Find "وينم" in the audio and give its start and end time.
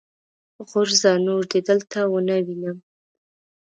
2.45-2.77